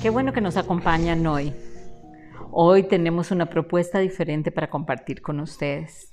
[0.00, 1.52] Qué bueno que nos acompañan hoy.
[2.52, 6.12] Hoy tenemos una propuesta diferente para compartir con ustedes.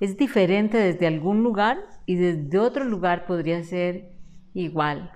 [0.00, 4.12] Es diferente desde algún lugar y desde otro lugar podría ser
[4.54, 5.12] igual.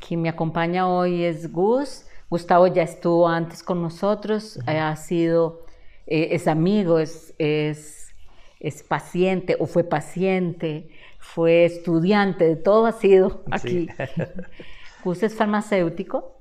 [0.00, 2.06] Quien me acompaña hoy es Gus.
[2.28, 5.64] Gustavo ya estuvo antes con nosotros, ha sido,
[6.08, 8.12] eh, es amigo, es, es,
[8.58, 10.90] es, paciente o fue paciente,
[11.20, 13.88] fue estudiante, de todo ha sido aquí.
[15.06, 16.36] Gus es farmacéutico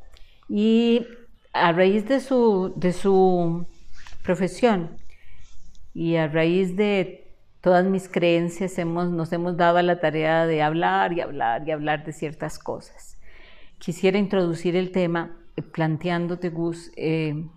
[0.50, 1.06] y
[1.54, 3.68] a raíz de su, de su
[4.24, 4.98] profesión
[5.94, 10.64] y a raíz de todas mis creencias hemos, nos hemos dado a la tarea de
[10.64, 13.20] hablar y hablar y hablar de ciertas cosas.
[13.78, 17.48] Quisiera introducir el tema eh, planteándote, Gus, eh,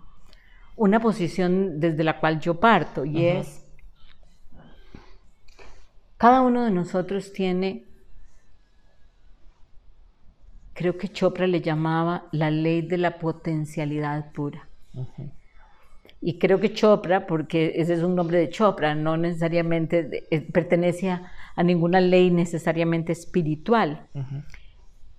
[0.75, 3.65] una posición desde la cual yo parto y es,
[6.17, 7.88] cada uno de nosotros tiene
[10.79, 14.69] creo que Chopra le llamaba la ley de la potencialidad pura.
[16.21, 21.09] Y creo que Chopra, porque ese es un nombre de Chopra, no necesariamente eh, pertenece
[21.09, 24.07] a, ninguna ley necesariamente espiritual.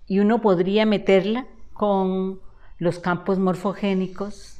[0.06, 2.40] Y uno podría meterla con
[2.78, 4.58] los campos morfogénicos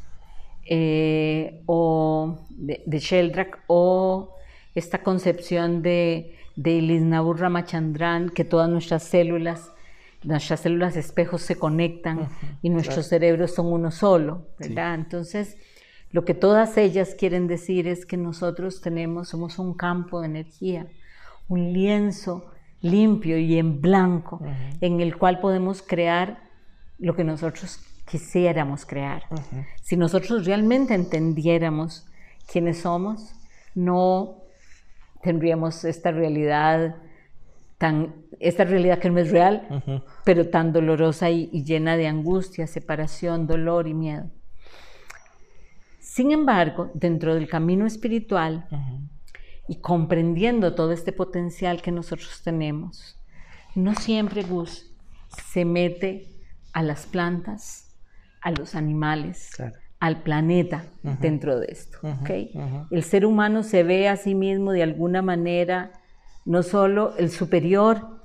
[0.66, 4.34] eh, o de, de, Sheldrak o
[4.74, 9.72] esta concepción de, de Lisnabur Ramachandran, que todas nuestras células
[10.22, 12.28] nuestras células espejos se conectan
[12.62, 14.94] y nuestros cerebros son uno solo, ¿verdad?
[14.94, 15.56] Entonces,
[16.10, 20.86] lo que todas ellas quieren decir es que nosotros tenemos, somos un campo de energía,
[21.48, 24.40] un lienzo limpio y en blanco,
[24.80, 26.42] en el cual podemos crear
[26.98, 29.22] lo que nosotros quisiéramos crear.
[29.82, 32.06] Si nosotros realmente entendiéramos
[32.50, 33.32] quiénes somos,
[33.74, 34.42] no
[35.22, 36.96] tendríamos esta realidad
[38.38, 43.88] esta realidad que no es real, pero tan dolorosa y, llena de angustia, separación, dolor
[43.88, 44.30] y miedo.
[45.98, 48.68] Sin embargo, dentro del camino espiritual
[49.68, 53.18] y comprendiendo todo este potencial que nosotros tenemos,
[53.74, 54.92] no siempre Gus
[55.28, 56.26] se mete
[56.72, 57.96] a las plantas,
[58.42, 59.50] a los animales,
[60.00, 60.84] al planeta
[61.20, 61.98] dentro de esto.
[62.90, 65.92] El ser humano se ve a sí mismo de alguna manera
[66.44, 68.20] no solo el superior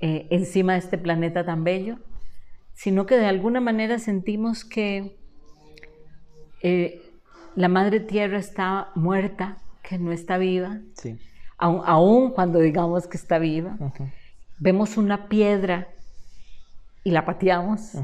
[0.00, 1.98] eh, encima de este planeta tan bello,
[2.74, 5.16] sino que de alguna manera sentimos que
[6.62, 7.02] eh,
[7.56, 11.18] la madre tierra está muerta, que no está viva, sí.
[11.58, 13.76] aún, cuando digamos que está viva.
[14.58, 15.88] Vemos una piedra
[17.02, 17.94] y la pateamos.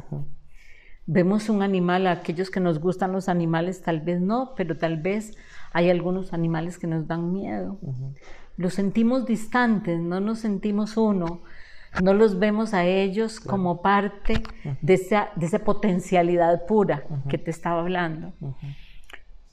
[1.07, 5.37] Vemos un animal, aquellos que nos gustan los animales tal vez no, pero tal vez
[5.73, 7.79] hay algunos animales que nos dan miedo
[8.57, 11.43] los sentimos distantes, no nos sentimos uno,
[12.03, 14.43] no los vemos a ellos como parte
[14.81, 18.33] de esa, de esa potencialidad pura que te estaba hablando.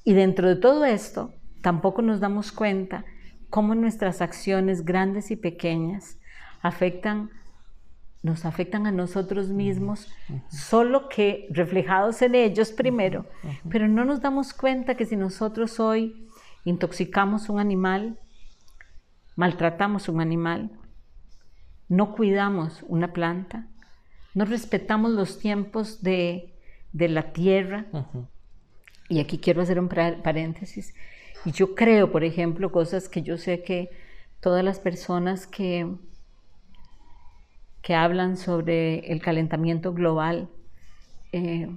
[0.03, 3.05] Y dentro de todo esto, tampoco nos damos cuenta
[3.49, 6.17] cómo nuestras acciones grandes y pequeñas
[6.61, 7.29] afectan
[8.23, 10.07] nos afectan a nosotros mismos,
[10.47, 13.25] solo que reflejados en ellos primero,
[13.69, 16.27] pero no nos damos cuenta que si nosotros hoy
[16.63, 18.19] intoxicamos un animal,
[19.41, 20.69] maltratamos un animal,
[21.89, 23.65] no cuidamos una planta,
[24.35, 26.53] no respetamos los tiempos de,
[26.93, 27.87] la tierra.
[29.09, 30.93] Y aquí quiero hacer un paréntesis.
[31.43, 33.89] Y yo creo, por ejemplo, cosas que yo sé que
[34.41, 35.87] todas las personas que,
[37.81, 40.49] que hablan sobre el calentamiento global,
[41.31, 41.67] eh,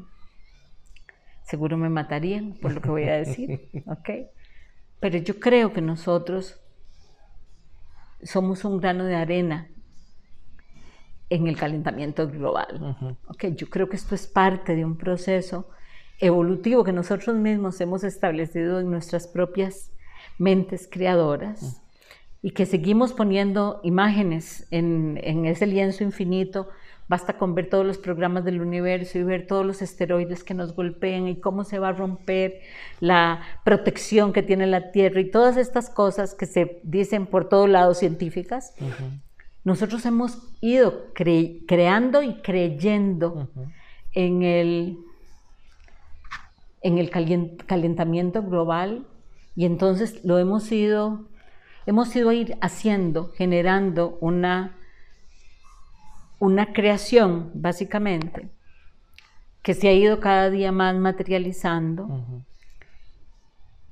[1.45, 4.11] seguro me matarían por lo que voy a decir, ¿ok?
[5.01, 6.61] Pero yo creo que nosotros
[8.25, 9.69] somos un grano de arena
[11.31, 13.17] en el calentamiento global.
[13.29, 15.69] okay, yo creo que esto es parte de un proceso
[16.19, 19.91] evolutivo que nosotros mismos hemos establecido en nuestras propias
[20.39, 21.83] mentes creadoras
[22.43, 26.69] y que seguimos poniendo imágenes en, en ese lienzo infinito
[27.07, 30.75] Basta con ver todos los programas del universo y ver todos los esteroides que nos
[30.75, 32.61] golpean y cómo se va a romper
[33.01, 37.69] la protección que tiene la Tierra y todas estas cosas que se dicen por todos
[37.69, 38.75] lados científicas.
[39.65, 43.51] Nosotros hemos ido creando y creyendo
[44.13, 44.99] en el,
[46.81, 49.07] en el calentamiento global
[49.57, 51.29] y entonces lo hemos ido,
[51.85, 54.77] hemos ido a ir haciendo, generando una
[56.39, 58.49] una creación, básicamente,
[59.63, 62.23] que se ha ido cada día más materializando,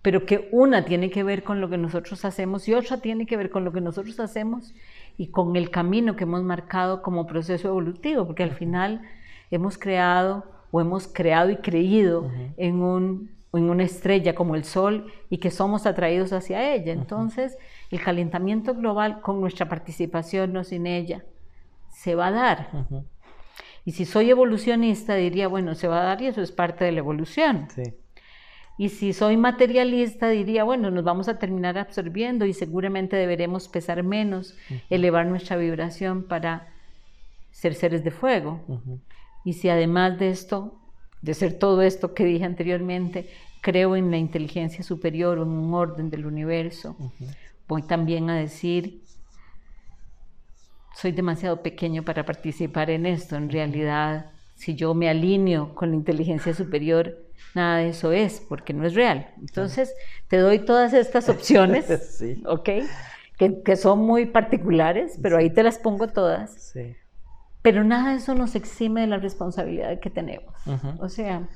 [0.03, 3.37] pero que una tiene que ver con lo que nosotros hacemos y otra tiene que
[3.37, 4.75] ver con lo que nosotros hacemos
[5.17, 9.01] y con el camino que hemos marcado como proceso evolutivo, porque al final
[9.51, 15.13] hemos creado o hemos creado y creído en, un, en una estrella como el Sol
[15.31, 16.93] y que somos atraídos hacia ella.
[16.93, 17.57] Entonces,
[17.91, 21.25] el calentamiento global con nuestra participación, no sin ella,
[22.03, 22.69] se va a dar.
[23.85, 26.91] Y si soy evolucionista, diría, bueno, se va a dar y eso es parte de
[26.91, 27.69] la evolución.
[28.77, 34.03] Y si soy materialista, diría, bueno, nos vamos a terminar absorbiendo y seguramente deberemos pesar
[34.03, 34.57] menos,
[34.91, 36.73] elevar nuestra vibración para
[37.53, 38.61] ser seres de fuego.
[39.45, 40.81] Y si además de esto,
[41.21, 45.73] de ser todo esto que dije anteriormente, creo en la inteligencia superior o en un
[45.73, 46.97] orden del universo,
[47.69, 49.03] voy también a decir,
[50.95, 53.37] soy demasiado pequeño para participar en esto.
[53.37, 57.19] En realidad, si yo me alineo con la inteligencia superior,
[57.55, 59.29] nada de eso es, porque no es real.
[59.41, 59.95] Entonces,
[60.29, 61.87] te doy todas estas opciones,
[62.47, 62.71] ¿ok?
[63.65, 66.73] Que, son muy particulares, pero ahí te las pongo todas.
[66.73, 66.95] Sí.
[67.61, 70.55] Pero nada de eso nos exime de la responsabilidad que tenemos.
[70.99, 71.49] O sea,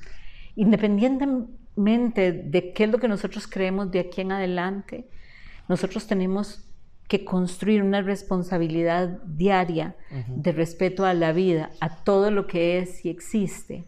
[0.55, 5.07] independientemente de qué es lo que nosotros creemos de aquí en adelante,
[5.67, 6.66] nosotros tenemos
[7.07, 9.95] que construir una responsabilidad diaria
[10.27, 13.85] de respeto a la vida, a todo lo que es y existe.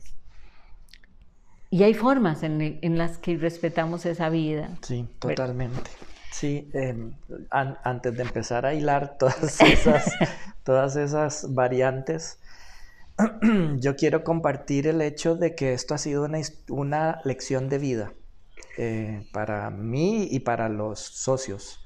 [1.69, 4.69] Y hay formas en, las que respetamos esa vida.
[4.81, 5.91] Sí, totalmente.
[6.31, 7.13] Sí, em,
[7.49, 10.11] antes de empezar a hilar todas esas,
[10.63, 12.39] todas esas variantes,
[13.79, 16.39] yo quiero compartir el hecho de que esto ha sido una,
[16.69, 18.13] una lección de vida
[18.77, 21.85] eh, para mí y para los socios,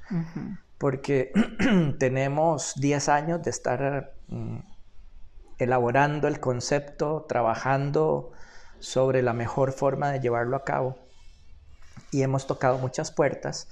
[0.84, 1.32] porque
[1.98, 4.58] tenemos 10 años de estar mm,
[5.58, 8.34] elaborando el concepto, trabajando
[8.80, 10.98] sobre la mejor forma de llevarlo a cabo
[12.12, 13.70] y hemos tocado muchas puertas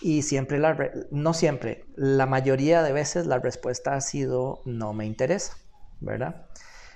[0.00, 5.04] y siempre, la no siempre, la mayoría de veces la respuesta ha sido no me
[5.04, 5.58] interesa,
[6.00, 6.46] ¿verdad?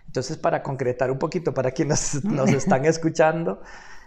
[0.07, 3.61] Entonces, para concretar un poquito para quienes nos, están escuchando,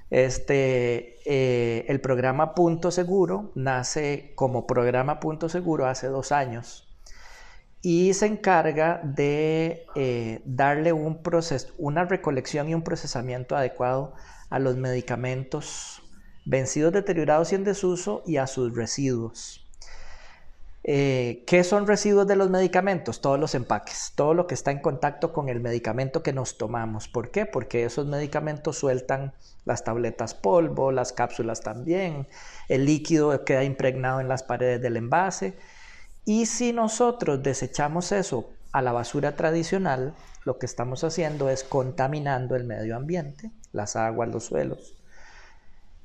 [0.09, 6.87] este, eh, el programa Punto Seguro nace como programa Punto Seguro hace dos años
[7.81, 14.13] y se encarga de eh, darle un proceso, una recolección y un procesamiento adecuado
[14.49, 16.01] a los medicamentos
[16.45, 19.66] vencidos, deteriorados y en desuso y a sus residuos.
[20.89, 23.19] Eh, ¿Qué son residuos de los medicamentos?
[23.19, 27.09] Todos los empaques, todo lo que está en contacto con el medicamento que nos tomamos.
[27.09, 27.45] ¿Por qué?
[27.45, 29.33] Porque esos medicamentos sueltan
[29.65, 32.29] las tabletas polvo, las cápsulas también,
[32.69, 35.57] el líquido queda impregnado en las paredes del envase.
[36.23, 42.55] Y si nosotros desechamos eso a la basura tradicional, lo que estamos haciendo es contaminando
[42.55, 44.95] el medio ambiente, las aguas, los suelos.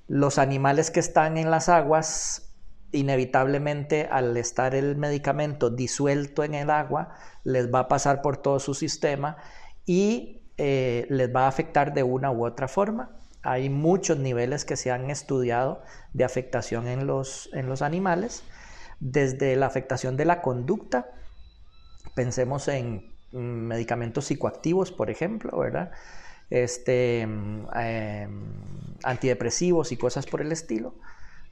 [0.08, 2.51] Los animales que están en las aguas,
[2.92, 8.60] inevitablemente al estar el medicamento disuelto en el agua, les va a pasar por todo
[8.60, 9.36] su sistema
[9.86, 13.10] y eh, les va a afectar de una u otra forma.
[13.42, 18.44] Hay muchos niveles que se han estudiado de afectación en los, en los animales,
[19.00, 21.10] desde la afectación de la conducta,
[22.14, 25.90] pensemos en mm, medicamentos psicoactivos, por ejemplo, ¿verdad?
[26.52, 28.44] este, mm, em,
[29.04, 30.94] antidepresivos y cosas por el estilo,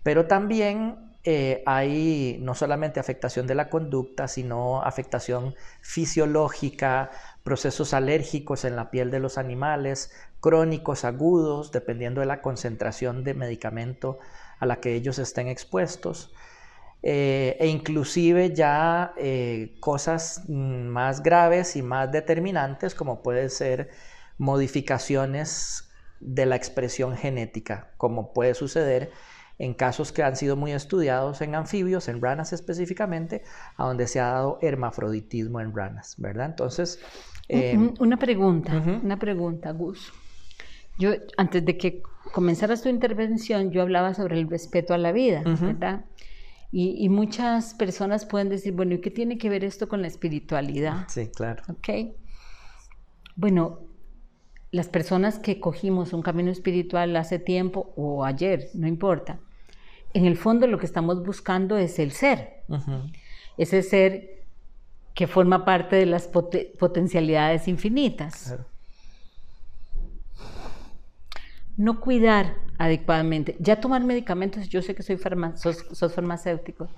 [0.03, 7.11] pero también eh, hay no solamente afectación de la conducta, sino afectación fisiológica,
[7.43, 13.35] procesos alérgicos en la piel de los animales, crónicos, agudos, dependiendo de la concentración de
[13.35, 14.19] medicamento
[14.59, 16.33] a la que ellos estén expuestos.
[17.03, 23.89] Eh, e inclusive ya eh, cosas mm, más graves y más determinantes como puede ser
[24.37, 29.11] modificaciones de la expresión genética, como puede suceder
[29.61, 33.43] en casos que han sido muy estudiados en anfibios, en ranas específicamente,
[33.77, 36.47] a donde se ha dado hermafroditismo en ranas, ¿verdad?
[36.47, 36.99] Entonces...
[37.47, 40.13] Eh, una pregunta, una pregunta, Gus.
[40.99, 42.03] Yo, antes de que
[42.33, 46.07] comenzaras tu intervención, yo hablaba sobre el respeto a la vida, ¿verdad?
[46.73, 50.07] Y, y, muchas personas pueden decir, bueno, ¿y qué tiene que ver esto con la
[50.07, 51.07] espiritualidad?
[51.09, 51.65] Sí, claro.
[51.69, 52.15] ¿Ok?
[53.35, 53.81] Bueno,
[54.71, 59.41] las personas que cogimos un camino espiritual hace tiempo o ayer, no importa,
[60.13, 62.65] en el fondo lo que estamos buscando es el ser.
[63.57, 64.45] Ese ser
[65.15, 68.57] que forma parte de las potencialidades infinitas.
[71.77, 73.57] No cuidar adecuadamente.
[73.59, 75.19] Ya tomar medicamentos, yo sé que soy
[75.57, 76.89] sos, farmacéutico,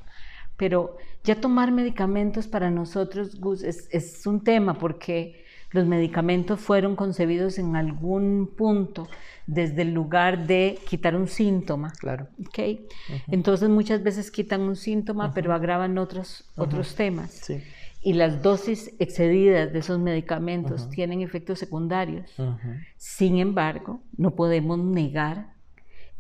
[0.57, 5.43] pero ya tomar medicamentos para nosotros, Gus, es un tema porque
[5.73, 9.09] los medicamentos fueron concebidos en algún punto
[9.47, 11.93] desde el lugar de quitar un síntoma.
[11.99, 12.29] Claro.
[13.29, 17.31] Entonces muchas veces quitan un síntoma, pero agravan otros, otros temas.
[17.31, 17.63] Sí.
[18.05, 22.35] y las dosis excedidas de esos medicamentos tienen efectos secundarios.
[22.97, 25.53] Sin embargo, no podemos negar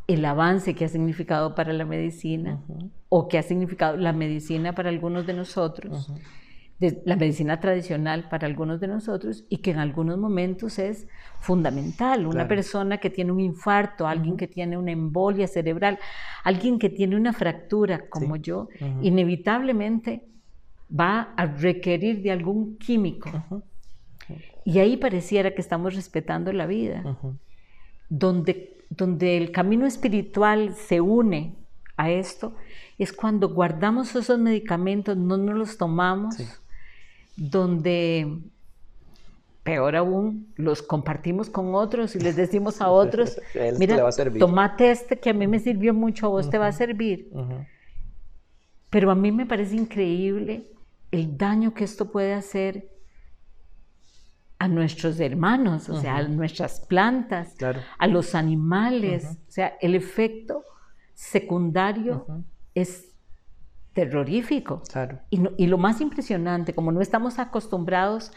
[0.06, 2.60] el avance que ha significado para la medicina
[3.08, 6.12] o que ha significado la medicina para algunos de nosotros,
[7.04, 11.06] la medicina tradicional para algunos de nosotros y que en algunos momentos es
[11.40, 12.26] fundamental.
[12.26, 15.98] Una persona que tiene un infarto, alguien que tiene una embolia cerebral,
[16.44, 18.68] alguien que tiene una fractura como yo,
[19.00, 20.24] inevitablemente
[20.88, 23.30] va a requerir de algún químico.
[24.64, 27.02] Y ahí pareciera que estamos respetando la vida.
[28.08, 31.56] Donde donde el camino espiritual se une
[31.96, 32.54] a esto,
[32.98, 36.36] es cuando guardamos esos medicamentos, no nos los tomamos,
[37.36, 38.38] donde,
[39.62, 43.40] peor aún, los compartimos con otros y les decimos a otros,
[43.78, 44.08] mira,
[44.38, 47.30] tomate este que a mí me sirvió mucho, a vos te va a servir.
[48.90, 50.70] Pero a mí me parece increíble
[51.10, 52.88] el daño que esto puede hacer
[54.58, 57.56] a nuestros hermanos, o sea, a nuestras plantas,
[57.98, 59.24] a los animales.
[59.48, 60.64] O sea, el efecto
[61.14, 62.26] secundario
[62.74, 63.11] es
[63.92, 64.82] terrorífico.
[65.30, 68.32] Y, lo más impresionante, como no estamos acostumbrados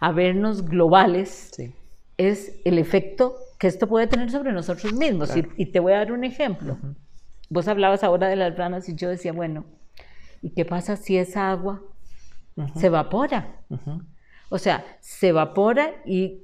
[0.00, 1.52] a vernos globales,
[2.16, 5.30] es el efecto que esto puede tener sobre nosotros mismos.
[5.56, 6.78] Y, te voy a dar un ejemplo.
[7.48, 9.64] Vos hablabas ahora de las ranas y yo decía, bueno,
[10.42, 11.82] ¿y qué pasa si esa agua
[12.74, 13.60] se evapora?
[14.48, 16.42] O sea, se evapora y,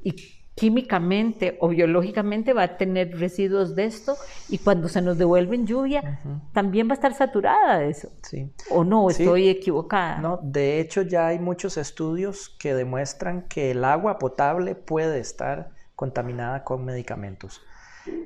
[0.54, 4.16] químicamente o biológicamente va a tener residuos de esto
[4.49, 6.21] y cuando se nos devuelve en lluvia
[6.52, 8.09] también va a estar saturada de eso.
[8.23, 8.50] Sí.
[8.71, 9.09] ¿O no?
[9.09, 10.18] ¿Estoy equivocada?
[10.18, 15.71] No, de hecho ya hay muchos estudios que demuestran que el agua potable puede estar
[15.94, 17.62] contaminada con medicamentos.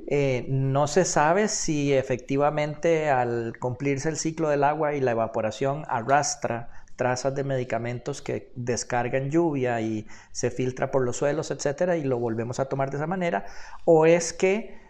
[0.06, 5.84] Eh, no se sabe si efectivamente al cumplirse el ciclo del agua y la evaporación
[5.88, 12.04] arrastra trazas de medicamentos que descargan lluvia y se filtra por los suelos, etcétera, y
[12.04, 13.46] lo volvemos a tomar de esa manera,
[13.84, 14.84] o es que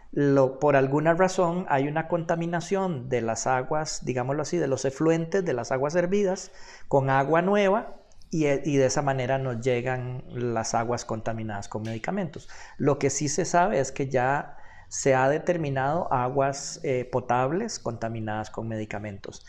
[0.60, 5.52] por alguna razón hay una contaminación de las aguas, digámoslo así, de los efluentes, de
[5.52, 6.52] las aguas hervidas,
[6.88, 7.96] con agua nueva,
[8.30, 12.48] y, y, de esa manera nos llegan las aguas contaminadas con medicamentos.
[12.76, 14.56] Lo que sí se sabe es que ya
[14.88, 19.44] se ha determinado aguas eh, potables contaminadas con medicamentos.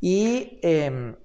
[0.00, 1.16] Y em,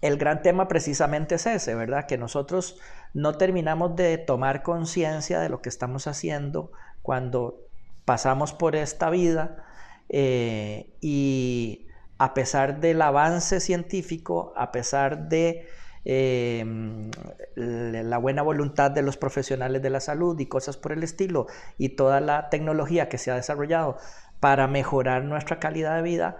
[0.00, 2.06] el gran tema precisamente es ese, ¿verdad?
[2.06, 2.78] Que nosotros
[3.12, 7.66] no terminamos de tomar conciencia de lo que estamos haciendo cuando
[8.04, 9.64] pasamos por esta vida
[10.08, 11.86] eh, y
[12.18, 15.68] a pesar del avance científico, a pesar de
[16.04, 17.10] em,
[17.54, 21.46] la buena voluntad de los profesionales de la salud y cosas por el estilo
[21.78, 23.96] y toda la tecnología que se ha desarrollado
[24.40, 26.36] para mejorar nuestra calidad de vida,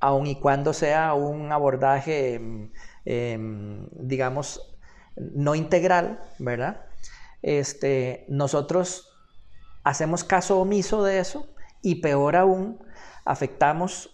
[0.00, 2.70] aun y cuando sea un abordaje
[3.04, 4.74] em, digamos,
[5.16, 6.86] no integral, ¿verdad?
[7.42, 9.14] Este, nosotros
[9.82, 11.46] hacemos caso omiso de eso
[11.82, 12.78] y peor aún,
[13.24, 14.10] afectamos,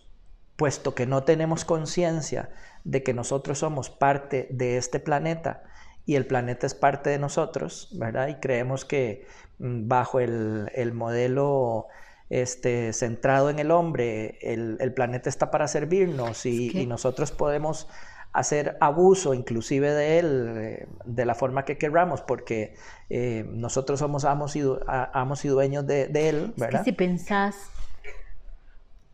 [0.56, 2.50] puesto que no tenemos conciencia
[2.85, 5.62] de que nosotros somos parte de este planeta
[6.04, 8.28] y el planeta es parte de nosotros, ¿verdad?
[8.28, 9.26] Y creemos que
[9.59, 11.87] mm, bajo el, modelo
[12.30, 17.87] este, centrado en el hombre, el, planeta está para servirnos y nosotros podemos
[18.33, 22.75] hacer abuso inclusive de él eh, de la forma que queramos, porque
[23.09, 26.85] eh, nosotros somos amos y, amos y dueños de, él, ¿verdad?
[26.85, 27.71] si pensás,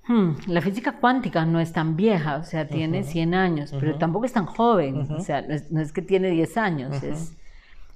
[0.06, 4.26] hmm, la física cuántica no es tan vieja, o sea, tiene 100 años, pero tampoco
[4.26, 7.32] es tan joven, o sea, no es, que tiene 10 años, es,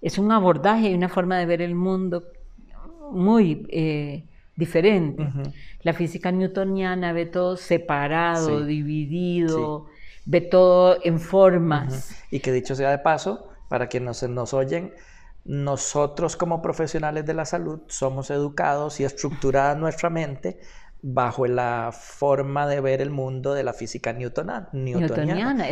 [0.01, 2.25] es un abordaje y una forma de ver el mundo
[3.11, 3.67] muy...
[3.71, 4.25] Eh,
[4.57, 5.27] diferente.
[5.83, 9.87] La física newtoniana ve todo separado, dividido,
[10.25, 12.17] ve todo en formas.
[12.31, 14.93] Y que dicho sea de paso, para quienes nos oyen,
[15.45, 20.59] nosotros como profesionales de la salud somos educados y estructurada nuestra mente
[21.03, 24.69] bajo la forma de ver el mundo de la física newtoniana.
[24.73, 25.67] newtoniana.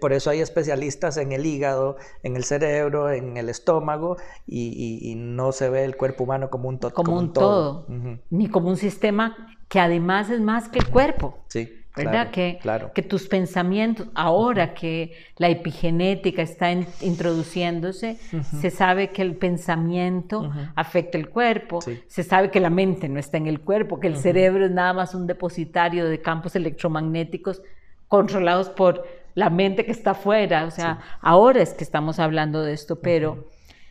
[0.00, 4.16] por, eso hay especialistas en el hígado, en el cerebro, en el estómago
[4.46, 7.86] y, no se ve el cuerpo humano como un, como un todo,
[8.30, 11.38] ni como un sistema que además es más que el cuerpo.
[11.48, 11.79] Sí.
[12.04, 12.30] ¿Verdad?
[12.30, 12.58] que,
[12.94, 18.16] que tus pensamientos, ahora que la epigenética está introduciéndose,
[18.60, 23.36] se sabe que el pensamiento afecta el cuerpo, se sabe que la mente no está
[23.36, 27.62] en el cuerpo, que el cerebro es nada más un depositario de campos electromagnéticos
[28.08, 32.72] controlados por la mente que está afuera, o sea, ahora es que estamos hablando de
[32.72, 33.48] esto, pero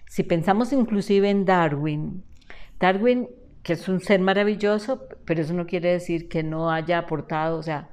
[0.07, 2.23] si pensamos inclusive en Darwin,
[2.79, 3.29] Darwin
[3.63, 7.63] que es un ser maravilloso, pero eso no quiere decir que no haya aportado, o
[7.63, 7.89] sea,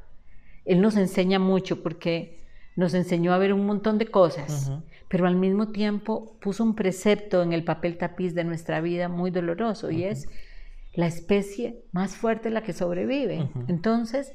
[0.66, 2.44] él nos enseña mucho porque
[2.74, 4.70] nos enseñó a ver un montón de cosas,
[5.08, 9.30] pero al mismo tiempo puso un precepto en el papel tapiz de nuestra vida muy
[9.30, 10.28] doloroso y es
[10.94, 13.48] la especie más fuerte la que sobrevive.
[13.68, 14.32] Entonces,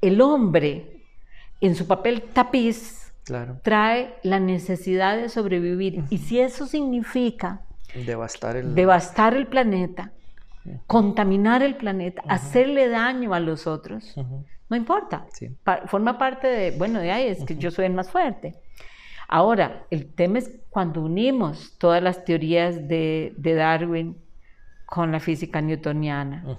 [0.00, 1.02] el hombre
[1.60, 3.12] en su papel tapiz
[3.62, 6.04] trae la necesidad de sobrevivir.
[6.10, 7.62] Y si eso significa
[8.06, 10.12] devastar el, devastar el planeta,
[10.86, 14.14] contaminar el planeta, hacerle daño a los otros,
[14.68, 15.26] no importa.
[15.86, 18.54] forma parte de, bueno, de ahí es que yo soy el más fuerte.
[19.28, 24.16] Ahora, el tema es cuando unimos todas las teorías de, Darwin
[24.86, 26.58] con la física newtoniana.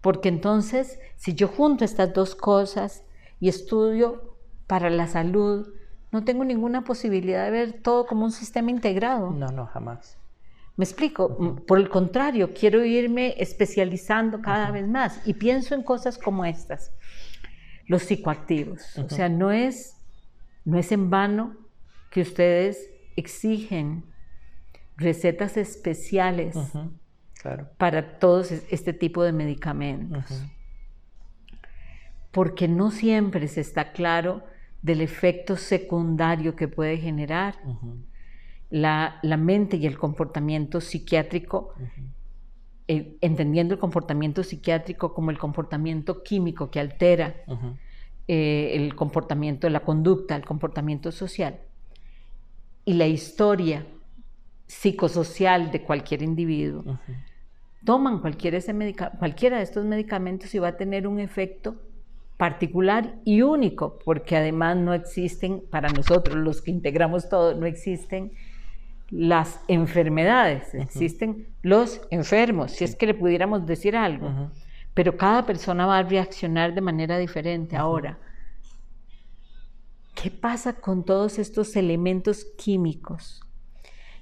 [0.00, 3.04] Porque entonces, si yo junto estas dos cosas
[3.38, 4.36] y estudio
[4.66, 5.68] para la salud,
[6.12, 9.30] no tengo ninguna posibilidad de ver todo como un sistema integrado.
[9.30, 10.16] No, no, jamás.
[10.76, 11.36] Me explico,
[11.66, 16.92] por el contrario, quiero irme especializando cada vez más y pienso en cosas como estas,
[17.90, 18.96] los psicoactivos.
[18.98, 19.96] O sea, no es,
[20.64, 21.56] no es en vano
[22.12, 24.04] que ustedes exigen
[24.96, 26.56] recetas especiales
[27.78, 30.24] para todos este tipo de medicamentos.
[32.30, 34.44] Porque no siempre se está claro
[34.82, 37.56] del efecto secundario que puede generar
[38.68, 41.74] la, mente y el comportamiento psiquiátrico,
[42.92, 47.36] eh, entendiendo el comportamiento psiquiátrico como el comportamiento químico que altera
[48.26, 51.60] eh, el comportamiento, la conducta, el comportamiento social.
[52.84, 53.86] Y la historia
[54.66, 56.98] psicosocial de cualquier individuo,
[57.84, 58.74] toman cualquiera, ese
[59.20, 61.76] cualquiera de estos medicamentos y va a tener un efecto
[62.36, 68.32] particular y único, porque además no existen, para nosotros los que integramos todo, no existen
[69.10, 74.50] las enfermedades, existen los enfermos, si es que le pudiéramos decir algo,
[74.94, 77.76] pero cada persona va a reaccionar de manera diferente.
[77.76, 78.18] Ahora,
[80.20, 83.40] ¿Qué pasa con todos estos elementos químicos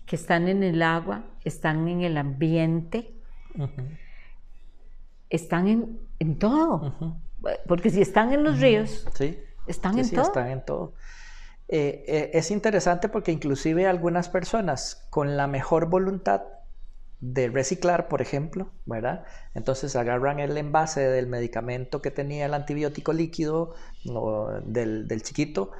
[0.06, 3.14] que están en el agua, están en el ambiente,
[5.28, 7.18] están en, todo?
[7.66, 9.08] Porque si están en los ríos,
[9.66, 10.22] están en todo.
[10.22, 10.94] Están en todo.
[11.68, 16.42] Eh, eh, es interesante porque inclusive algunas personas con la mejor voluntad
[17.20, 19.24] de reciclar, por ejemplo, ¿verdad?
[19.54, 23.74] Entonces agarran el envase del medicamento que tenía el antibiótico líquido
[24.64, 25.72] del, chiquito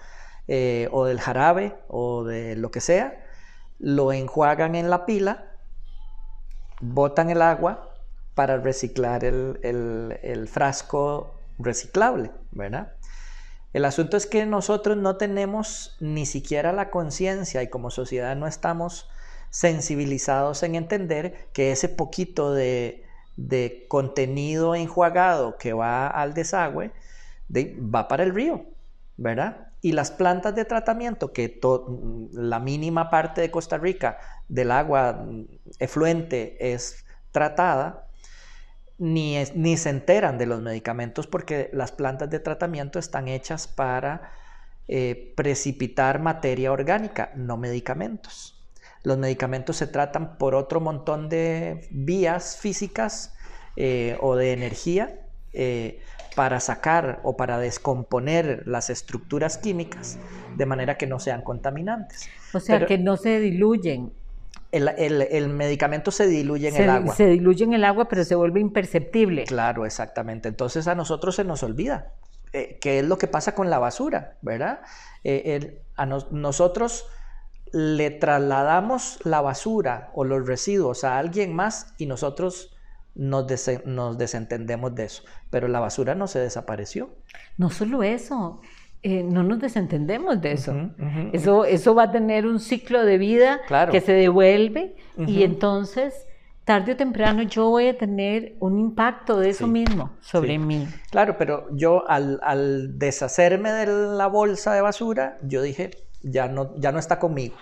[0.47, 3.25] eh, o del jarabe o de lo que sea,
[3.79, 5.53] lo enjuagan en la pila,
[6.81, 7.95] botan el agua
[8.35, 12.93] para reciclar el, el frasco reciclable, ¿verdad?
[13.79, 18.49] El asunto es que nosotros no tenemos ni siquiera la conciencia y como sociedad no
[18.49, 19.09] estamos
[19.51, 23.05] sensibilizados en entender que ese poquito de,
[23.87, 26.91] contenido enjuagado que va al desagüe
[27.55, 28.65] va para el río,
[29.17, 29.69] ¿verdad?
[29.81, 31.61] Y las plantas de tratamiento, que
[32.33, 35.25] la mínima parte de Costa Rica del agua
[35.79, 38.08] efluente es tratada,
[38.99, 44.33] ni, ni se enteran de los medicamentos porque las plantas de tratamiento están hechas para
[44.89, 48.55] eh, precipitar materia orgánica, no medicamentos.
[49.05, 53.35] Los medicamentos se tratan por otro montón de vías físicas
[53.77, 55.21] eh, o de energía
[55.53, 56.01] eh,
[56.35, 60.19] para sacar o para descomponer las estructuras químicas
[60.57, 62.29] de manera que no sean contaminantes.
[62.53, 64.13] O sea, que no se diluyen.
[64.71, 67.15] El, medicamento se diluye en el agua.
[67.15, 69.45] Se diluye en el agua, pero se vuelve imperceptible.
[69.45, 70.49] Claro, exactamente.
[70.49, 72.13] Entonces a nosotros se nos olvida.
[72.53, 74.81] Eh, qué es lo que pasa con la basura, ¿verdad?
[75.97, 77.07] a nosotros
[77.73, 82.75] le trasladamos la basura o los residuos a alguien más y nosotros
[83.15, 83.47] nos,
[84.17, 85.25] desentendemos de eso.
[85.51, 87.11] Pero la basura no se desapareció.
[87.57, 88.61] No solo eso,
[89.09, 90.75] eh, no nos desentendemos de eso.
[91.33, 91.65] eso.
[91.65, 96.27] Eso va a tener un ciclo de vida que se devuelve y entonces
[96.65, 100.87] tarde o temprano yo voy a tener un impacto de eso mismo sobre mí.
[101.11, 105.91] Claro, pero yo al, al deshacerme de la bolsa de basura, yo dije,
[106.23, 107.57] ya no, ya no está conmigo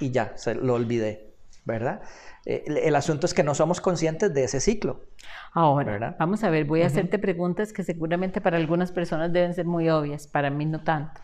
[0.00, 2.00] y ya, se lo olvidé, ¿verdad?
[2.44, 5.00] Eh, el, asunto es que no somos conscientes de ese ciclo.
[5.52, 9.66] Ahora, vamos a ver, voy a hacerte preguntas que seguramente para algunas personas deben ser
[9.66, 11.20] muy obvias, para mí no tanto.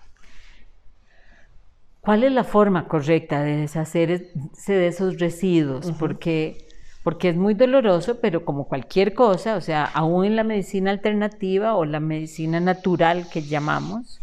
[2.01, 5.93] ¿Cuál es la forma correcta de deshacerse de esos residuos?
[5.99, 6.67] Porque,
[7.03, 11.75] porque es muy doloroso, pero como cualquier cosa, o sea, aún en la medicina alternativa
[11.75, 14.21] o la medicina natural que llamamos,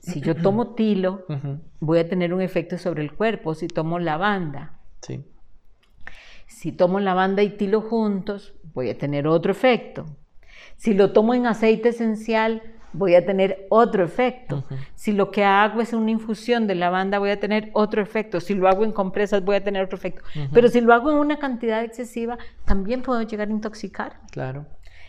[0.00, 1.24] si yo tomo tilo,
[1.80, 3.54] voy a tener un efecto sobre el cuerpo.
[3.54, 4.73] Si tomo lavanda,
[5.06, 5.24] sí.
[6.46, 10.06] si tomo lavanda y tilo juntos, voy a tener otro efecto.
[10.76, 12.62] Si lo tomo en aceite esencial,
[12.94, 14.64] voy a tener otro efecto.
[14.94, 18.40] Si lo que hago es una infusión de lavanda, voy a tener otro efecto.
[18.40, 20.22] Si lo hago en compresas, voy a tener otro efecto.
[20.52, 24.20] Pero si lo hago en una cantidad excesiva, también puedo llegar a intoxicar.
[24.30, 24.66] Claro.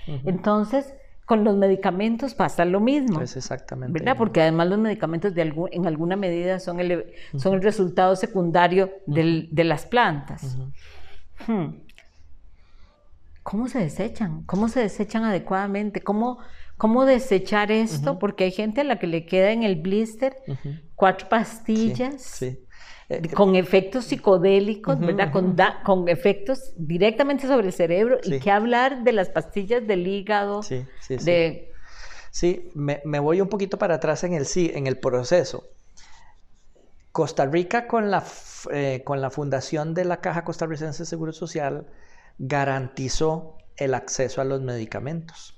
[0.08, 0.94] Entonces,
[1.26, 3.22] con los medicamentos pasa lo mismo.
[3.22, 3.92] Es exactamente.
[3.92, 4.16] ¿Verdad?
[4.18, 9.64] Porque además los medicamentos de en alguna medida son el, son el resultado secundario de
[9.64, 10.58] las plantas.
[11.48, 11.82] Hmm.
[13.42, 14.44] ¿Cómo se desechan?
[14.44, 16.02] ¿Cómo se desechan adecuadamente?
[16.02, 16.40] ¿Cómo,
[16.78, 18.18] cómo desechar esto?
[18.18, 20.36] Porque hay gente a la que le queda en el blister
[20.96, 22.42] cuatro pastillas.
[22.42, 22.65] Eh,
[23.36, 25.32] con efectos psicodélicos, ¿verdad?
[25.32, 30.64] Con, con, efectos directamente sobre el cerebro y qué hablar de las pastillas del hígado.
[30.64, 31.72] Sí, sí, de...
[32.32, 32.72] sí.
[32.74, 35.70] me, me, voy un poquito para atrás en el, en el proceso.
[37.12, 38.24] Costa Rica con la,
[38.72, 41.88] eh, con la fundación de la Caja Costarricense de Seguro Social
[42.38, 45.56] garantizó el acceso a los medicamentos.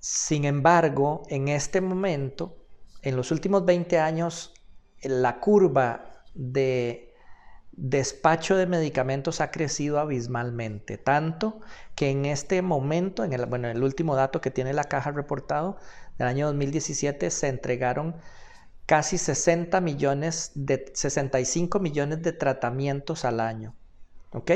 [0.00, 2.56] Sin embargo, en este momento,
[3.02, 4.52] en los últimos 20 años,
[5.02, 7.14] la curva de
[7.76, 11.60] despacho de medicamentos ha crecido abismalmente, tanto
[11.94, 15.76] que en este momento, en el, bueno, el último dato que tiene la caja reportado
[16.18, 18.16] del año 2017, se entregaron
[18.86, 23.74] casi 60 millones de 65 millones de tratamientos al año.
[24.30, 24.50] ¿Ok?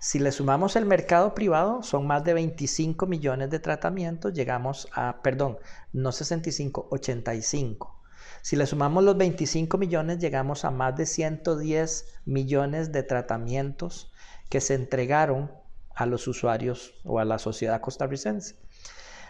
[0.00, 5.22] Si le sumamos el mercado privado, son más de 25 millones de tratamientos, llegamos a,
[5.22, 5.58] perdón,
[5.92, 7.99] no 65, 85.
[8.42, 14.12] Si le sumamos los 25 millones, llegamos a más de 110 millones de tratamientos
[14.48, 15.50] que se entregaron
[15.94, 18.56] a los usuarios o a la sociedad costarricense.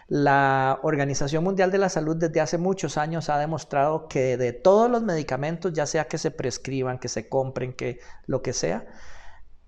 [0.07, 4.89] La Organización Mundial de la Salud desde hace muchos años ha demostrado que de todos
[4.89, 8.87] los medicamentos, ya sea que se prescriban, que se compren, que lo que sea,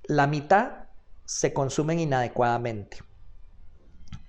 [0.03, 0.87] la mitad
[1.25, 2.99] se consumen inadecuadamente.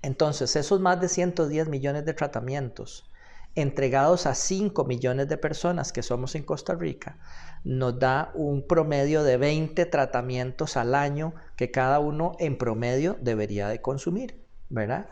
[0.03, 3.11] Entonces, esos más de 110 millones de tratamientos
[3.55, 7.19] entregados a 5 millones de personas que somos en Costa Rica,
[7.63, 13.69] nos da un promedio de 20 tratamientos al año que cada uno en promedio debería
[13.69, 15.09] de consumir, ¿verdad?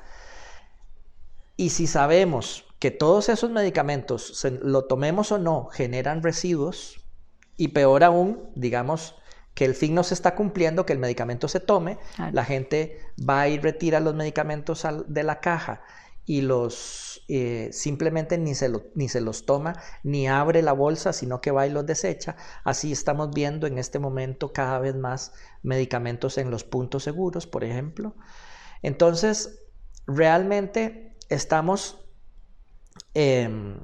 [1.57, 6.99] Y si sabemos que todos esos medicamentos, lo tomemos o no, generan residuos,
[7.57, 9.15] y peor aún, digamos,
[9.55, 11.99] que el fin no se está cumpliendo, que el medicamento se tome,
[12.33, 15.83] la gente va y retira los medicamentos de la caja
[16.25, 21.41] y los eh, simplemente ni se, ni se los toma, ni abre la bolsa, sino
[21.41, 22.37] que va y los desecha.
[22.65, 25.33] Así estamos viendo en este momento cada vez más
[25.63, 28.17] medicamentos en los puntos seguros, por ejemplo.
[28.83, 29.65] Entonces,
[30.07, 32.05] realmente estamos
[33.15, 33.81] em,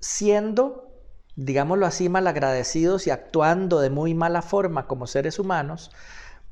[0.00, 0.90] siendo
[1.36, 5.90] digámoslo así, malagradecidos y actuando de muy mala forma como seres humanos,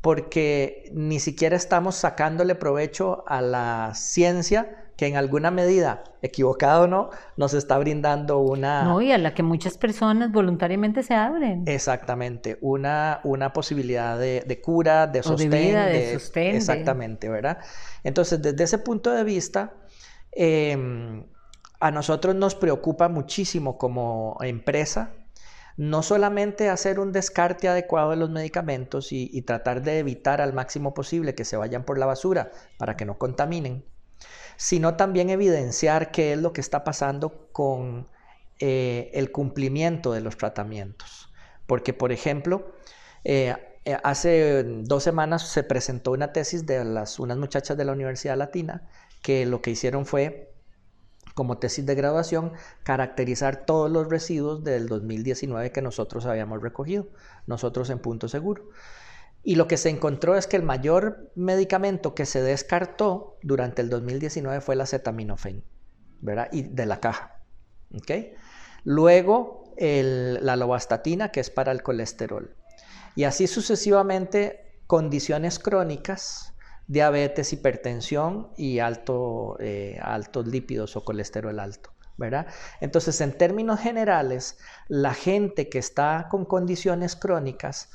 [0.08, 6.86] porque ni siquiera estamos sacándole provecho a la ciencia que en alguna medida, equivocado o
[6.86, 8.84] no, nos está brindando una...
[8.84, 11.64] No, y a la que muchas personas voluntariamente se abren.
[11.66, 15.50] Exactamente, una, una posibilidad de, cura, de sostén.
[15.50, 16.56] de vida, de, sostén.
[16.56, 17.58] Exactamente, ¿verdad?
[18.02, 19.74] Entonces, desde ese punto de vista,
[20.32, 21.22] em,
[21.80, 25.17] a nosotros nos preocupa muchísimo como empresa
[25.78, 30.92] no solamente hacer un descarte adecuado de los medicamentos y, tratar de evitar al máximo
[30.92, 33.84] posible que se vayan por la basura para que no contaminen,
[34.56, 38.08] sino también evidenciar qué es lo que está pasando con
[38.58, 41.32] eh, el cumplimiento de los tratamientos.
[41.66, 42.74] Porque, por ejemplo,
[43.22, 48.36] eh, eh, hace dos semanas se presentó una tesis de unas muchachas de la Universidad
[48.36, 48.82] Latina
[49.22, 50.47] que lo que hicieron fue
[51.38, 52.50] como tesis de graduación
[52.82, 57.06] caracterizar todos los residuos del 2019 que nosotros habíamos recogido,
[57.46, 58.70] nosotros en Punto Seguro.
[59.44, 63.88] Y lo que se encontró es que el mayor medicamento que se descartó durante el
[63.88, 65.62] 2019 fue la acetaminofén,
[66.20, 66.48] ¿verdad?
[66.50, 67.40] Y de la caja,
[67.94, 68.10] ¿ok?
[68.82, 72.56] Luego la lovastatina, que es para el colesterol.
[73.14, 76.52] Y así sucesivamente, condiciones crónicas,
[76.88, 81.90] diabetes, hipertensión y alto, eh, altos lípidos o colesterol alto.
[82.16, 82.48] ¿verdad?
[82.80, 87.90] Entonces, en términos generales, la gente que está con condiciones crónicas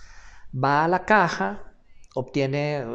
[0.56, 1.73] va a la caja,
[2.15, 2.86] obtiene,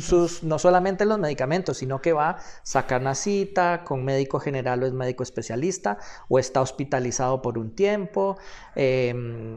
[0.00, 4.82] sus, no solamente los medicamentos, sino que va a sacar una cita con médico general
[4.82, 8.38] o es médico especialista, o está hospitalizado por un tiempo,
[8.76, 9.54] em,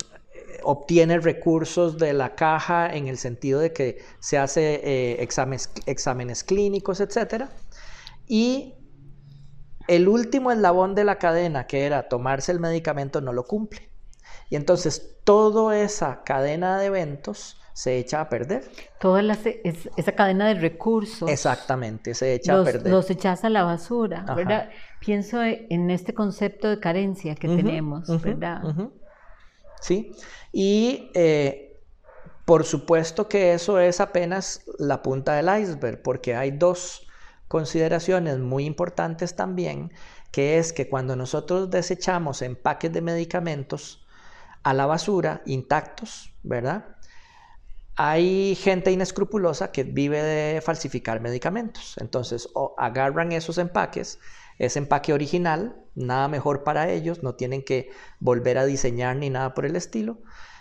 [0.64, 6.44] obtiene recursos de la caja en el sentido de que se hace eh, exámenes, exámenes
[6.44, 7.46] clínicos, etc.
[8.28, 8.76] Y
[9.88, 13.90] el último eslabón de la cadena, que era tomarse el medicamento, no lo cumple.
[14.50, 18.64] Y entonces toda esa cadena de eventos se echa a perder.
[19.00, 21.30] Toda esa cadena de recursos.
[21.30, 22.92] Exactamente, se echa a perder.
[22.92, 24.70] Los echas a la basura, ¿verdad?
[25.00, 28.62] Pienso en este concepto de carencia que tenemos, ¿verdad?
[29.82, 30.12] Sí,
[30.52, 31.80] y eh,
[32.46, 37.08] por supuesto que eso es apenas la punta del iceberg, porque hay dos
[37.48, 39.92] consideraciones muy importantes también,
[40.32, 44.06] que es que cuando nosotros desechamos empaques de medicamentos
[44.64, 46.86] a la basura intactos, ¿verdad?
[47.96, 51.96] Hay gente inescrupulosa que vive de falsificar medicamentos.
[51.98, 54.20] Entonces, agarran esos empaques,
[54.58, 57.90] ese empaque original, nada mejor para ellos, no tienen que
[58.20, 60.20] volver a diseñar ni nada por el estilo.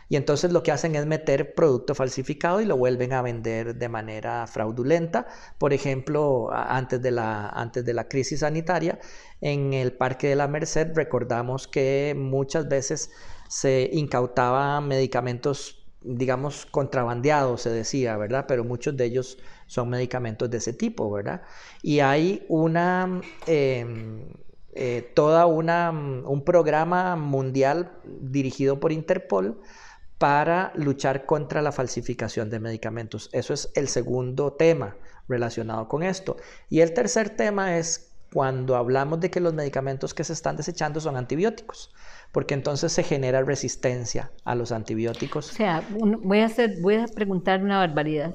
[0.08, 3.88] Y entonces lo que hacen es meter producto falsificado y lo vuelven a vender de
[3.88, 5.26] manera fraudulenta.
[5.58, 9.00] Por ejemplo, antes de la, antes de la crisis sanitaria,
[9.40, 13.10] en el Parque de la Merced recordamos que muchas veces
[13.48, 18.46] se incautaban medicamentos digamos, contrabandeados, se decía, ¿verdad?
[18.46, 21.42] Pero muchos de ellos son medicamentos de ese tipo, ¿verdad?
[21.82, 24.24] Y hay una, em,
[24.72, 29.60] eh, toda una, un programa mundial dirigido por Interpol
[30.18, 33.28] para luchar contra la falsificación de medicamentos.
[33.32, 34.96] Eso es el segundo tema
[35.28, 36.36] relacionado con esto.
[36.70, 41.00] Y el tercer tema es cuando hablamos de que los medicamentos que se están desechando
[41.00, 41.92] son antibióticos
[42.36, 45.52] porque entonces se genera resistencia a los antibióticos.
[45.52, 48.30] O sea, voy a, hacer, voy a preguntar una barbaridad.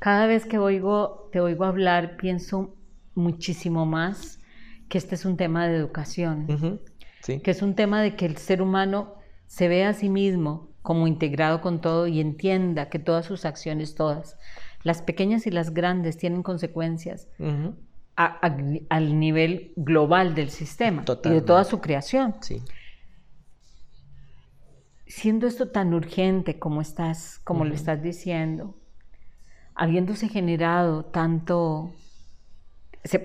[0.00, 2.74] Cada vez que oigo, te oigo hablar, pienso
[3.14, 4.40] muchísimo más
[4.88, 6.80] que este es un tema de educación,
[7.24, 9.14] que es un tema de que el ser humano
[9.46, 13.94] se ve a sí mismo como integrado con todo y entienda que todas sus acciones,
[13.94, 14.36] todas,
[14.86, 17.28] las pequeñas y las grandes, tienen consecuencias
[18.14, 22.36] al nivel global del sistema y de toda su creación.
[22.40, 22.62] Sí.
[25.08, 28.76] Siendo esto tan urgente como estás, como lo estás diciendo,
[29.74, 31.90] habiéndose generado tanto,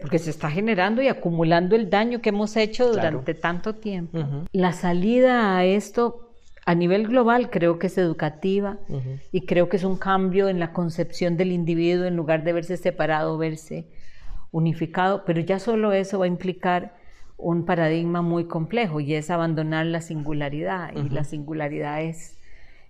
[0.02, 4.18] porque se está generando y acumulando el daño que hemos hecho durante tanto tiempo.
[4.52, 6.31] La salida a esto
[6.66, 8.78] a nivel global creo que es educativa
[9.32, 12.78] y creo que es un cambio en la concepción del individuo en lugar de verse
[12.78, 13.88] separado, verse
[14.52, 16.94] unificado, pero ya solo eso va a implicar
[17.38, 20.96] un paradigma muy complejo y es abandonar la singularidad.
[20.96, 22.38] Y la singularidad es,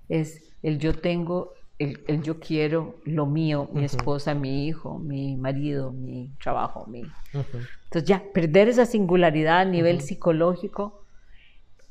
[0.09, 5.91] es el yo tengo, el, yo quiero, lo mío, mi esposa, mi hijo, mi marido,
[5.91, 7.03] mi trabajo, mi...
[7.33, 11.00] Entonces ya, perder esa singularidad a nivel psicológico,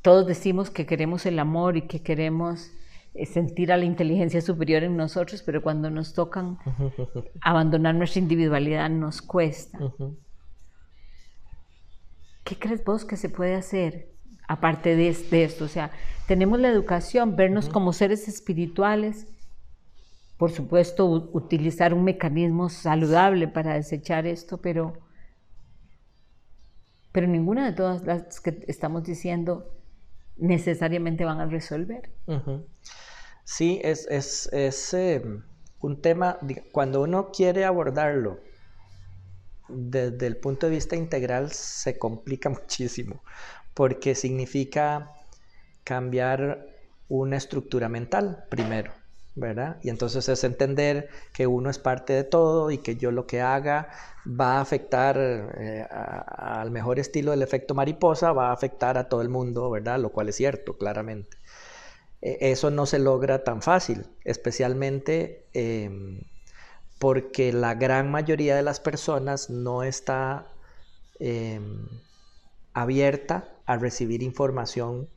[0.02, 2.72] todos decimos que queremos el amor y que queremos
[3.14, 6.58] eh, sentir a la inteligencia superior en nosotros, pero cuando nos tocan
[7.42, 9.78] abandonar nuestra individualidad nos cuesta.
[12.44, 14.12] ¿Qué crees vos que se puede hacer
[14.48, 15.64] aparte de, esto?
[15.64, 15.90] O sea,
[16.26, 19.26] tenemos la educación, vernos como seres espirituales,
[20.38, 24.94] por supuesto, utilizar un mecanismo saludable para desechar esto, pero,
[27.12, 29.79] pero ninguna de todas las que estamos diciendo
[30.40, 32.10] necesariamente van a resolver.
[33.44, 35.42] Sí, es, es, em,
[35.80, 36.38] un tema,
[36.72, 38.40] cuando uno quiere abordarlo
[39.68, 43.22] desde el punto de vista integral, se complica muchísimo,
[43.74, 45.12] porque significa
[45.84, 46.66] cambiar
[47.08, 48.92] una estructura mental primero,
[49.34, 49.78] ¿verdad?
[49.82, 53.40] Y entonces es entender que uno es parte de todo y que yo lo que
[53.40, 53.88] haga
[54.26, 59.22] va a afectar eh, al mejor estilo del efecto mariposa, va a afectar a todo
[59.22, 59.98] el mundo, ¿verdad?
[59.98, 61.38] Lo cual es cierto, claramente.
[62.22, 66.20] E, eso no se logra tan fácil, especialmente em,
[66.98, 70.46] porque la gran mayoría de las personas no está
[71.18, 71.88] em,
[72.74, 75.08] abierta a recibir información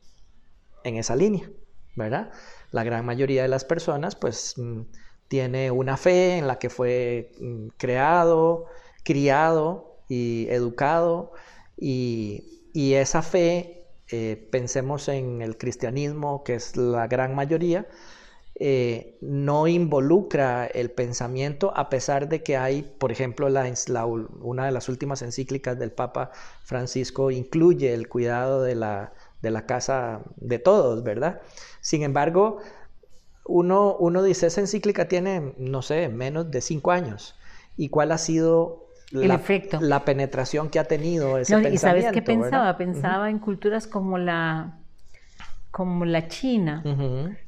[0.84, 1.50] en esa línea,
[1.96, 2.32] ¿verdad?
[2.74, 4.80] La gran mayoría de las personas pues mm,
[5.28, 8.66] tiene una fe en la que fue mm, creado,
[9.04, 11.30] criado y educado.
[11.76, 17.86] Y, esa fe eh, pensemos en el cristianismo, que es la gran mayoría,
[18.56, 23.72] eh, no involucra el pensamiento a pesar de que hay, por ejemplo, la,
[24.04, 26.32] una de las últimas encíclicas del Papa
[26.64, 29.12] Francisco incluye el cuidado de la,
[29.44, 31.40] de la casa de todos, ¿verdad?
[31.80, 32.58] Sin embargo,
[33.44, 37.36] uno, uno dice, esa encíclica tiene, no sé, menos de cinco años.
[37.76, 39.78] ¿Y cuál ha sido el la, efecto.
[39.80, 41.74] la penetración que ha tenido ese pensamiento.
[41.74, 42.76] ¿Y sabes qué pensaba?
[42.76, 44.78] Pensaba en culturas como la,
[45.70, 46.82] como la China,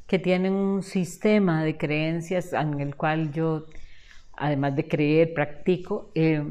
[0.06, 3.66] que tienen un sistema de creencias en el cual yo,
[4.36, 6.44] además de creer, practico, eh,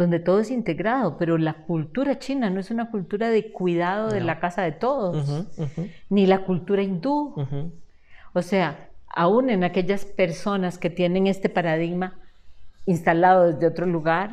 [0.00, 4.22] donde todo es integrado, pero la cultura china no es una cultura de cuidado de
[4.22, 5.46] la casa de todos,
[6.08, 7.34] ni la cultura hindú.
[8.32, 12.18] O sea, aún en aquellas personas que tienen este paradigma
[12.86, 14.32] instalado desde otro lugar,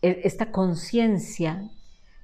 [0.00, 1.68] e, esta conciencia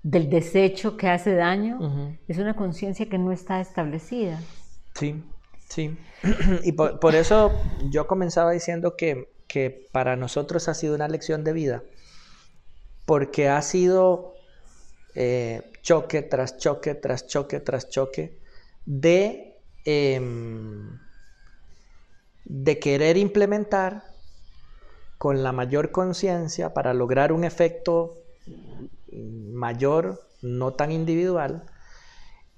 [0.03, 4.41] del desecho que hace daño es una conciencia que no está establecida.
[4.95, 5.23] Sí,
[5.69, 5.99] sí.
[6.65, 7.53] y por, eso
[7.91, 11.83] yo comenzaba diciendo que que para nosotros ha sido una lección de vida,
[13.07, 14.35] porque ha sido
[15.15, 18.39] eh, choque tras choque, tras choque, tras choque,
[18.85, 20.99] de, em,
[22.45, 24.05] de querer implementar
[25.17, 28.19] con la mayor conciencia para lograr un efecto
[29.11, 31.65] mayor, no tan individual,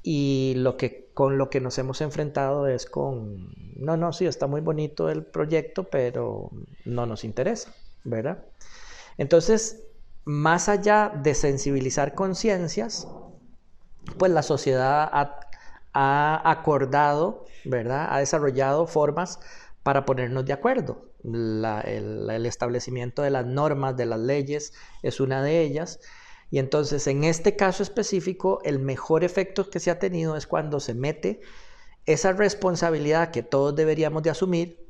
[0.03, 4.47] y lo que, con lo que nos hemos enfrentado es con, no, no, sí, está
[4.47, 6.51] muy bonito el proyecto, pero
[6.85, 8.45] no nos interesa, ¿verdad?
[9.19, 9.85] Entonces,
[10.25, 13.07] más allá de sensibilizar conciencias,
[14.19, 18.09] pues la sociedad ha, acordado, ¿verdad?
[18.11, 19.41] Ha desarrollado formas
[19.83, 21.11] para ponernos de acuerdo.
[21.25, 26.01] el establecimiento de las normas, de las leyes, es una de ellas
[26.51, 30.81] y entonces, en este caso específico, el mejor efecto que se ha tenido es cuando
[30.81, 31.41] se mete
[32.07, 34.89] esa responsabilidad que todos deberíamos de asumir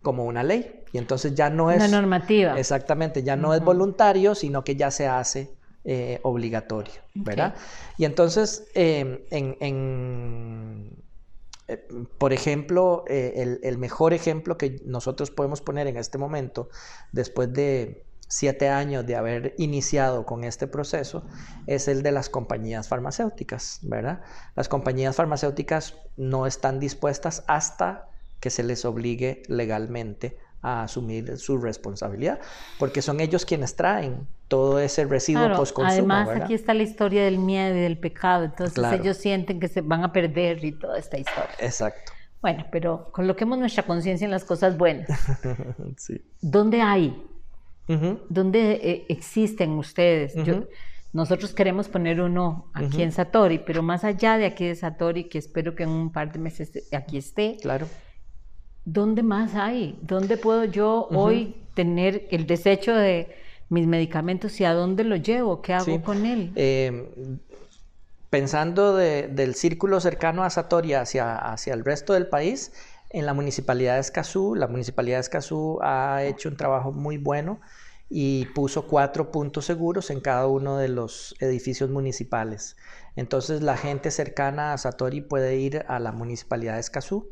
[0.00, 0.84] como una ley.
[0.92, 1.76] Y entonces ya no es...
[1.76, 2.58] Una normativa.
[2.58, 5.50] Exactamente, ya no es voluntario, sino que ya se hace
[5.84, 7.54] eh, obligatorio, ¿verdad?
[7.98, 10.96] Y entonces, em, en,
[11.66, 16.70] eh, por ejemplo, eh, el, el mejor ejemplo que nosotros podemos poner en este momento,
[17.12, 21.24] después de siete años de haber iniciado con este proceso
[21.66, 24.20] es el de las compañías farmacéuticas, ¿verdad?
[24.54, 31.56] Las compañías farmacéuticas no están dispuestas hasta que se les obligue legalmente a asumir su
[31.56, 32.40] responsabilidad,
[32.78, 36.12] porque son ellos quienes traen todo ese residuo claro, post-consumo.
[36.12, 39.80] Además, aquí está la historia del miedo y del pecado, entonces ellos sienten que se
[39.80, 41.54] van a perder y toda esta historia.
[41.60, 42.12] Exacto.
[42.40, 45.08] Bueno, pero coloquemos nuestra conciencia en las cosas buenas.
[45.96, 46.22] sí.
[46.40, 47.24] ¿Dónde hay
[48.28, 50.34] ¿Dónde eh, existen ustedes?
[51.10, 55.38] nosotros queremos poner uno aquí en Satori, pero más allá de aquí de Satori, que
[55.38, 57.56] espero que en un par de meses aquí esté.
[57.62, 57.86] Claro.
[58.84, 59.98] ¿Dónde más hay?
[60.02, 63.34] ¿Dónde puedo yo hoy tener el desecho de
[63.68, 65.62] mis medicamentos y a dónde lo llevo?
[65.62, 66.52] ¿Qué hago con él?
[66.56, 67.06] Em,
[68.30, 72.72] pensando del círculo cercano a Satori hacia, hacia el resto del país,
[73.10, 77.60] en la municipalidad de Escazú, la municipalidad de Escazú ha hecho un trabajo muy bueno
[78.10, 82.76] y puso cuatro puntos seguros en cada uno de los edificios municipales.
[83.16, 87.30] Entonces la gente cercana a Satori puede ir a la municipalidad de Escazú.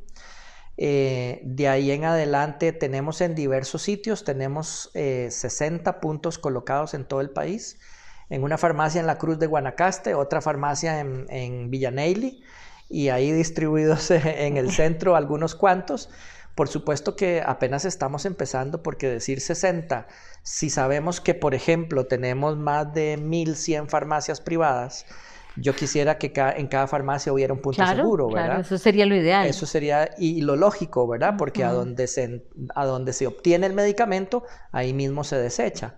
[0.79, 7.07] Eh, de ahí en adelante tenemos en diversos sitios, tenemos 60 eh, puntos colocados en
[7.07, 7.79] todo el país.
[8.29, 12.43] En una farmacia en la Cruz de Guanacaste, otra farmacia en, en Villaneili
[12.89, 16.09] y ahí distribuidos en el centro algunos cuantos.
[16.55, 20.07] Por supuesto que apenas estamos empezando porque decir 60,
[20.43, 25.05] si sabemos que, por ejemplo, tenemos más de 1.100 farmacias privadas,
[25.57, 28.47] yo quisiera que en cada farmacia hubiera un punto seguro, ¿verdad?
[28.47, 29.47] Claro, eso sería lo ideal.
[29.47, 31.35] Eso sería y, lo lógico, ¿verdad?
[31.37, 35.97] Porque a, donde se, a donde se obtiene el medicamento, ahí mismo se desecha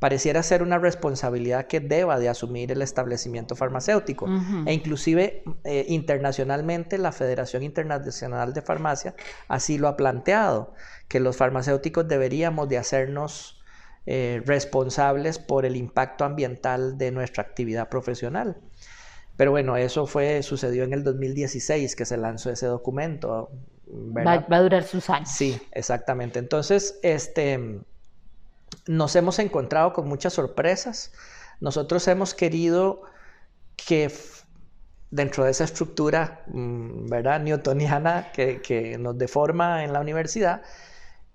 [0.00, 4.26] pareciera ser una responsabilidad que deba de asumir el establecimiento farmacéutico.
[4.66, 9.14] E inclusive eh, internacionalmente la Federación Internacional de Farmacia
[9.46, 10.74] así lo ha planteado,
[11.06, 13.62] que los farmacéuticos deberíamos de hacernos
[14.06, 18.56] eh, responsables por el impacto ambiental de nuestra actividad profesional.
[19.36, 23.50] Pero bueno, eso fue, sucedió en el 2016 que se lanzó ese documento.
[23.86, 25.28] Va, va, a durar sus años.
[25.28, 26.38] Sí, exactamente.
[26.38, 27.82] Entonces, este,
[28.86, 31.12] nos hemos encontrado con muchas sorpresas.
[31.60, 33.02] Nosotros hemos querido
[33.76, 34.12] que
[35.10, 37.40] dentro de esa estructura, mm, ¿verdad?
[37.40, 40.62] Newtoniana que, nos deforma en la universidad,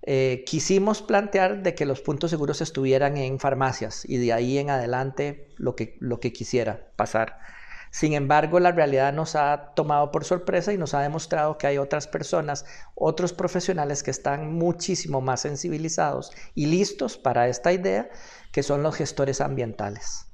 [0.02, 4.70] eh, quisimos plantear de que los puntos seguros estuvieran en farmacias y de ahí en
[4.70, 7.38] adelante lo que, lo que quisiera pasar.
[7.96, 11.78] Sin embargo, la realidad nos ha tomado por sorpresa y nos ha demostrado que hay
[11.78, 18.10] otras personas, otros profesionales que están muchísimo más sensibilizados y listos para esta idea,
[18.52, 20.26] que son los gestores ambientales.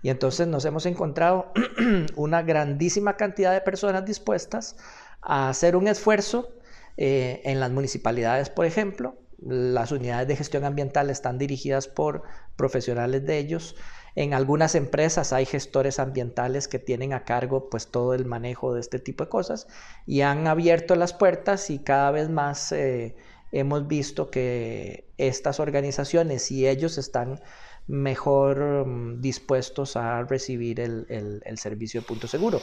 [0.00, 1.52] Y entonces nos hemos encontrado
[2.16, 4.78] una grandísima cantidad de personas dispuestas
[5.20, 6.48] a hacer un esfuerzo
[6.96, 9.18] eh, en las municipalidades, por ejemplo.
[9.42, 12.22] Las unidades de gestión ambiental están dirigidas por
[12.56, 13.76] profesionales de ellos
[14.14, 18.80] en algunas empresas hay gestores ambientales que tienen a cargo pues todo el manejo de
[18.80, 19.66] este tipo de cosas
[20.06, 23.14] y han abierto las puertas y cada vez más eh,
[23.52, 27.40] hemos visto que estas organizaciones, si ellos están
[27.86, 32.60] mejor mm, dispuestos a recibir el, servicio de Punto Seguro.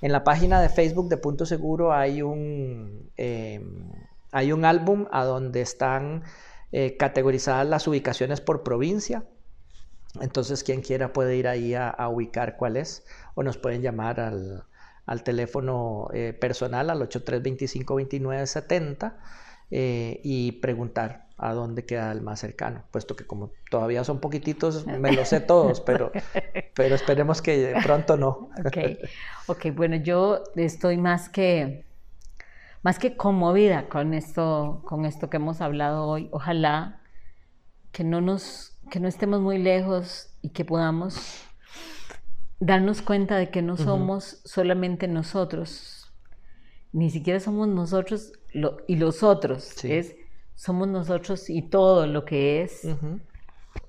[0.00, 3.90] En la página de Facebook de Punto Seguro hay un, em,
[4.30, 6.22] hay un álbum a donde están
[6.70, 9.24] eh, categorizadas las ubicaciones por provincia.
[10.20, 13.04] Entonces, quien quiera puede ir ahí a, ubicar cuál es
[13.34, 14.64] o nos pueden llamar al,
[15.24, 19.14] teléfono eh, personal al 8325-2970
[19.70, 24.86] eh, y preguntar a dónde queda el más cercano, puesto que como todavía son poquititos,
[24.86, 26.10] me lo sé todos, pero,
[26.74, 28.50] pero esperemos que pronto no.
[28.66, 28.98] Okay.
[29.46, 31.84] ok, bueno, yo estoy más que,
[32.82, 36.28] más que conmovida con esto, con esto que hemos hablado hoy.
[36.32, 37.00] Ojalá
[37.92, 41.44] que no, nos, que no estemos muy lejos y que podamos
[42.60, 46.12] darnos cuenta de que no somos solamente nosotros,
[46.92, 48.32] ni siquiera somos nosotros
[48.86, 50.16] y los otros, es
[50.54, 52.82] somos nosotros y todo lo que es.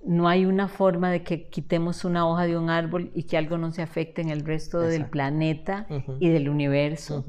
[0.05, 3.57] No hay una forma de que quitemos una hoja de un árbol y que algo
[3.57, 5.87] no se afecte en el resto del planeta
[6.19, 7.25] y del universo.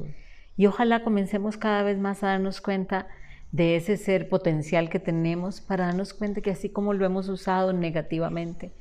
[0.59, 3.09] Y ojalá comencemos cada vez más a darnos cuenta
[3.53, 7.73] de ese ser potencial que tenemos para darnos cuenta que así como lo hemos usado
[7.73, 8.73] negativamente,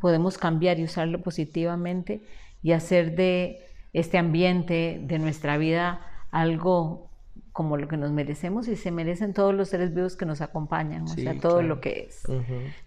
[0.00, 2.22] podemos cambiar y usarlo positivamente
[2.62, 3.60] y hacer de
[3.92, 6.00] este ambiente, de nuestra vida,
[6.30, 7.08] algo
[7.52, 11.02] como lo que nos merecemos y se merecen todos los seres vivos que nos acompañan,
[11.02, 12.22] o sea, todo lo que es.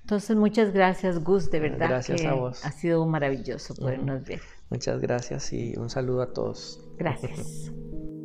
[0.01, 1.89] Entonces, muchas gracias, Gus, de verdad.
[1.89, 2.65] Gracias que a vos.
[2.65, 4.39] Ha sido maravilloso podernos ver.
[4.69, 6.79] Muchas gracias y un saludo a todos.
[6.97, 7.71] Gracias.